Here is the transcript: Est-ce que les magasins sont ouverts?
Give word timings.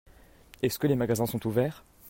Est-ce 0.63 0.79
que 0.79 0.87
les 0.87 0.95
magasins 0.95 1.27
sont 1.27 1.45
ouverts? 1.45 1.85